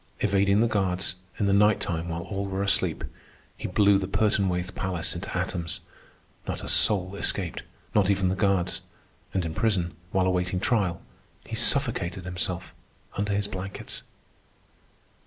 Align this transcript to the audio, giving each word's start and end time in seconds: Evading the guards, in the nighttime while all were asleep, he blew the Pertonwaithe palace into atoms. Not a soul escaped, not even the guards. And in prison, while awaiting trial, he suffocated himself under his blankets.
Evading 0.21 0.61
the 0.61 0.67
guards, 0.67 1.13
in 1.37 1.45
the 1.45 1.53
nighttime 1.53 2.09
while 2.09 2.23
all 2.23 2.47
were 2.47 2.63
asleep, 2.63 3.03
he 3.55 3.67
blew 3.67 3.99
the 3.99 4.07
Pertonwaithe 4.07 4.73
palace 4.73 5.13
into 5.13 5.37
atoms. 5.37 5.79
Not 6.47 6.63
a 6.63 6.67
soul 6.67 7.13
escaped, 7.15 7.61
not 7.93 8.09
even 8.09 8.27
the 8.27 8.35
guards. 8.35 8.81
And 9.31 9.45
in 9.45 9.53
prison, 9.53 9.93
while 10.11 10.25
awaiting 10.25 10.59
trial, 10.59 11.03
he 11.45 11.55
suffocated 11.55 12.25
himself 12.25 12.73
under 13.15 13.33
his 13.33 13.47
blankets. 13.47 14.01